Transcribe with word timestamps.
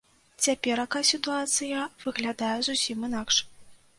Цяперака 0.45 1.01
сітуацыя 1.09 1.83
выглядае 2.05 2.57
зусім 2.69 3.07
інакш. 3.09 3.35